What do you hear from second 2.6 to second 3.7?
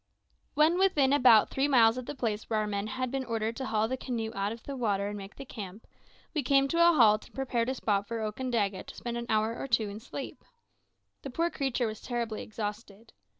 our men had been ordered to